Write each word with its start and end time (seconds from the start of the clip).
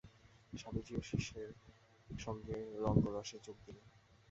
স্বামীজীও 0.53 1.01
শিষ্যের 1.01 1.49
সঙ্গে 2.19 2.57
রঙ্গ-রহস্যে 2.75 3.37
যোগ 3.43 3.57
দিলেন। 3.65 3.85